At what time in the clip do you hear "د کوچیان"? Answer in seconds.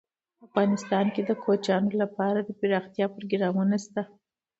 1.25-1.83